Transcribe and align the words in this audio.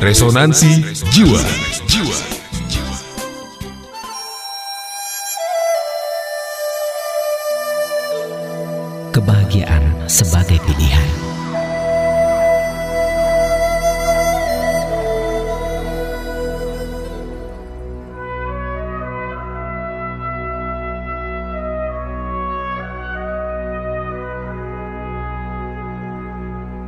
Resonansi 0.00 0.80
Jiwa. 1.12 1.44
Kebahagiaan 9.12 10.08
sebagai 10.08 10.56
pilihan. 10.64 11.04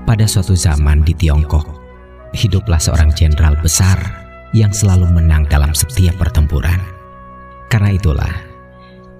Pada 0.09 0.25
suatu 0.25 0.57
zaman 0.57 1.04
di 1.04 1.13
Tiongkok, 1.13 1.82
hiduplah 2.32 2.81
seorang 2.81 3.13
jenderal 3.13 3.57
besar 3.61 3.96
yang 4.53 4.72
selalu 4.72 5.09
menang 5.09 5.49
dalam 5.49 5.72
setiap 5.72 6.17
pertempuran. 6.21 6.81
Karena 7.72 7.96
itulah, 7.96 8.35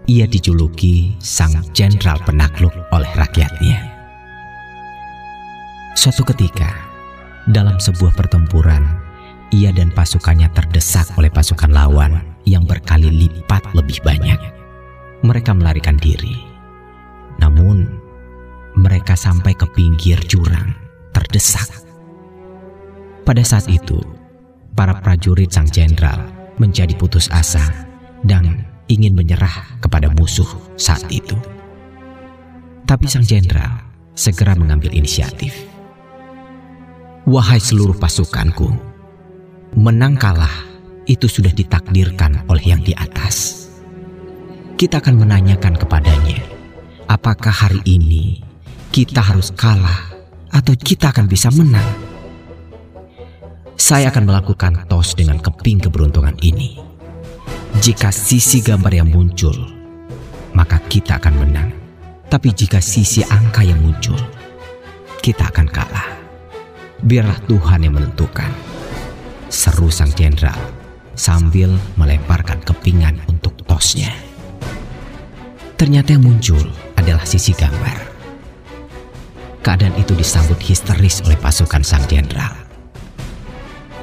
ia 0.05 0.29
dijuluki 0.29 1.17
sang 1.23 1.53
jenderal 1.73 2.21
penakluk 2.27 2.73
oleh 2.93 3.09
rakyatnya. 3.17 3.81
Suatu 5.97 6.25
ketika, 6.25 6.69
dalam 7.49 7.81
sebuah 7.81 8.13
pertempuran, 8.17 8.83
ia 9.53 9.69
dan 9.73 9.93
pasukannya 9.93 10.49
terdesak 10.57 11.09
oleh 11.21 11.29
pasukan 11.29 11.69
lawan 11.69 12.25
yang 12.49 12.65
berkali 12.65 13.13
lipat 13.13 13.63
lebih 13.77 14.01
banyak. 14.01 14.41
Mereka 15.23 15.53
melarikan 15.55 16.01
diri. 16.01 16.35
Namun, 17.39 17.87
mereka 18.75 19.13
sampai 19.13 19.53
ke 19.53 19.69
pinggir 19.77 20.19
jurang, 20.25 20.73
terdesak. 21.13 21.92
Pada 23.23 23.43
saat 23.47 23.71
itu, 23.71 24.03
para 24.75 24.99
prajurit 24.99 25.55
sang 25.55 25.71
jenderal 25.71 26.27
menjadi 26.59 26.91
putus 26.99 27.31
asa 27.31 27.63
dan 28.27 28.67
ingin 28.91 29.15
menyerah 29.15 29.79
kepada 29.79 30.11
musuh 30.11 30.49
saat 30.75 31.07
itu. 31.07 31.39
Tapi 32.83 33.07
sang 33.07 33.23
jenderal 33.23 33.79
segera 34.19 34.59
mengambil 34.59 34.91
inisiatif. 34.91 35.55
Wahai 37.23 37.63
seluruh 37.63 37.95
pasukanku, 37.95 38.75
menang 39.79 40.19
kalah 40.19 40.67
itu 41.07 41.31
sudah 41.31 41.55
ditakdirkan 41.55 42.43
oleh 42.51 42.75
yang 42.75 42.83
di 42.83 42.91
atas. 42.91 43.71
Kita 44.75 44.99
akan 44.99 45.23
menanyakan 45.23 45.79
kepadanya, 45.79 46.43
apakah 47.07 47.55
hari 47.55 47.79
ini 47.87 48.43
kita 48.91 49.23
harus 49.23 49.55
kalah 49.55 50.11
atau 50.51 50.75
kita 50.75 51.15
akan 51.15 51.31
bisa 51.31 51.55
menang? 51.55 52.02
Saya 53.83 54.15
akan 54.15 54.31
melakukan 54.31 54.87
tos 54.87 55.19
dengan 55.19 55.43
keping 55.43 55.83
keberuntungan 55.83 56.39
ini. 56.39 56.79
Jika 57.83 58.15
sisi 58.15 58.63
gambar 58.63 58.95
yang 58.95 59.11
muncul, 59.11 59.59
maka 60.55 60.79
kita 60.87 61.19
akan 61.19 61.35
menang. 61.43 61.75
Tapi 62.31 62.55
jika 62.55 62.79
sisi 62.79 63.27
angka 63.27 63.67
yang 63.67 63.83
muncul, 63.83 64.15
kita 65.19 65.51
akan 65.51 65.67
kalah. 65.67 66.15
Biarlah 67.03 67.43
Tuhan 67.51 67.83
yang 67.83 67.99
menentukan. 67.99 68.55
Seru 69.51 69.91
sang 69.91 70.15
jenderal 70.15 70.63
sambil 71.19 71.75
melemparkan 71.99 72.63
kepingan 72.63 73.19
untuk 73.27 73.67
tosnya. 73.67 74.15
Ternyata 75.75 76.15
yang 76.15 76.23
muncul 76.23 76.63
adalah 76.95 77.27
sisi 77.27 77.51
gambar. 77.51 77.99
Keadaan 79.59 79.99
itu 79.99 80.15
disambut 80.15 80.63
histeris 80.63 81.19
oleh 81.27 81.35
pasukan 81.35 81.83
sang 81.83 82.07
jenderal. 82.07 82.72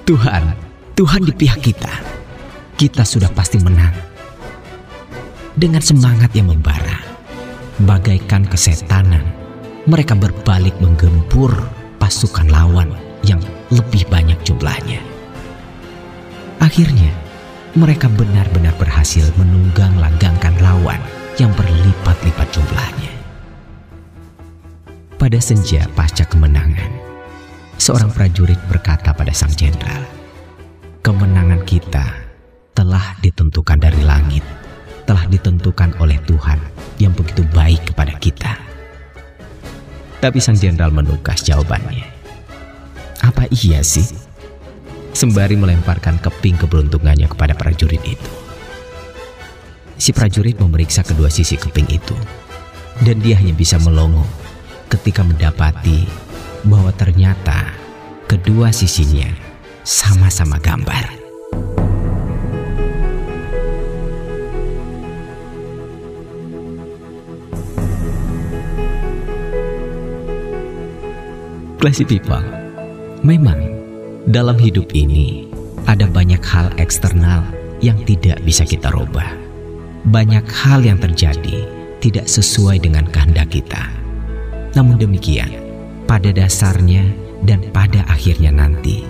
Tuhan, 0.10 0.58
Tuhan 0.98 1.22
di 1.22 1.30
pihak 1.30 1.62
kita. 1.62 1.94
Kita 2.74 3.06
sudah 3.06 3.30
pasti 3.30 3.62
menang. 3.62 3.94
Dengan 5.54 5.86
semangat 5.86 6.34
yang 6.34 6.50
membara, 6.50 6.98
bagaikan 7.86 8.42
kesetanan, 8.50 9.22
mereka 9.86 10.18
berbalik 10.18 10.74
menggempur 10.82 11.54
pasukan 12.02 12.50
lawan 12.50 12.90
yang 13.22 13.38
lebih 13.70 14.02
banyak 14.10 14.42
jumlahnya. 14.42 14.98
Akhirnya, 16.58 17.14
mereka 17.78 18.10
benar-benar 18.10 18.74
berhasil 18.82 19.30
menunggang 19.38 19.94
langgangkan 19.94 20.58
lawan 20.58 20.98
yang 21.38 21.54
berlipat-lipat 21.54 22.50
jumlahnya. 22.50 23.14
Pada 25.22 25.38
senja 25.38 25.86
pasca 25.94 26.26
kemenangan, 26.26 26.99
seorang 27.90 28.14
prajurit 28.14 28.62
berkata 28.70 29.10
pada 29.18 29.34
sang 29.34 29.50
jenderal, 29.58 30.06
"Kemenangan 31.02 31.66
kita 31.66 32.06
telah 32.78 33.18
ditentukan 33.18 33.82
dari 33.82 34.06
langit, 34.06 34.46
telah 35.10 35.26
ditentukan 35.26 35.98
oleh 35.98 36.22
Tuhan 36.22 36.62
yang 37.02 37.18
begitu 37.18 37.42
baik 37.50 37.90
kepada 37.90 38.14
kita." 38.22 38.54
Tapi 40.22 40.38
sang 40.38 40.54
jenderal 40.54 40.94
menukas 40.94 41.42
jawabannya. 41.42 42.06
Apa 43.26 43.50
iya 43.50 43.82
sih? 43.82 44.06
Sembari 45.18 45.58
melemparkan 45.58 46.22
keping 46.22 46.62
keberuntungannya 46.62 47.26
kepada 47.26 47.58
prajurit 47.58 48.06
itu. 48.06 48.30
Si 49.98 50.14
prajurit 50.14 50.62
memeriksa 50.62 51.02
kedua 51.02 51.34
sisi 51.34 51.58
keping 51.58 51.90
itu, 51.90 52.14
dan 53.02 53.18
dia 53.18 53.34
hanya 53.42 53.58
bisa 53.58 53.82
melongo 53.82 54.30
ketika 54.94 55.26
mendapati 55.26 56.29
bahwa 56.68 56.92
ternyata 56.92 57.72
kedua 58.28 58.74
sisinya 58.76 59.30
sama-sama 59.86 60.60
gambar. 60.60 61.20
Classy 71.80 72.04
people, 72.04 72.44
memang 73.24 73.56
dalam 74.28 74.60
hidup 74.60 74.92
ini 74.92 75.48
ada 75.88 76.04
banyak 76.12 76.44
hal 76.44 76.76
eksternal 76.76 77.40
yang 77.80 77.96
tidak 78.04 78.36
bisa 78.44 78.68
kita 78.68 78.92
rubah. 78.92 79.32
Banyak 80.12 80.44
hal 80.52 80.84
yang 80.84 81.00
terjadi 81.00 81.64
tidak 82.04 82.28
sesuai 82.28 82.84
dengan 82.84 83.08
kehendak 83.08 83.48
kita. 83.56 83.88
Namun 84.76 85.00
demikian, 85.00 85.69
pada 86.10 86.34
dasarnya 86.34 87.06
dan 87.46 87.62
pada 87.70 88.02
akhirnya 88.10 88.50
nanti, 88.50 89.06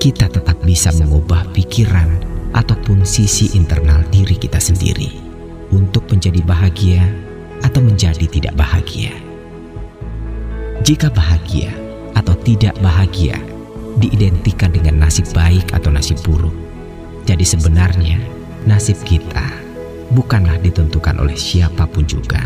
kita 0.00 0.32
tetap 0.32 0.56
bisa 0.64 0.88
mengubah 0.96 1.44
pikiran 1.52 2.08
ataupun 2.56 3.04
sisi 3.04 3.52
internal 3.52 4.00
diri 4.08 4.40
kita 4.40 4.56
sendiri 4.56 5.12
untuk 5.76 6.08
menjadi 6.08 6.40
bahagia 6.40 7.04
atau 7.60 7.84
menjadi 7.84 8.24
tidak 8.32 8.56
bahagia. 8.56 9.12
Jika 10.80 11.12
bahagia 11.12 11.68
atau 12.16 12.32
tidak 12.40 12.80
bahagia 12.80 13.36
diidentikan 14.00 14.72
dengan 14.72 15.04
nasib 15.04 15.28
baik 15.36 15.68
atau 15.76 15.92
nasib 15.92 16.16
buruk, 16.24 16.56
jadi 17.28 17.44
sebenarnya 17.44 18.16
nasib 18.64 18.96
kita 19.04 19.52
bukanlah 20.16 20.56
ditentukan 20.64 21.20
oleh 21.20 21.36
siapa 21.36 21.84
pun 21.84 22.08
juga, 22.08 22.40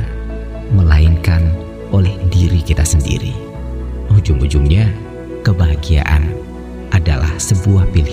melainkan 0.75 1.55
oleh 1.95 2.19
diri 2.35 2.67
kita 2.67 2.83
sendiri. 2.83 3.46
Ujung-ujungnya, 4.17 4.89
kebahagiaan 5.45 6.33
adalah 6.89 7.29
sebuah 7.37 7.85
pilihan 7.93 8.06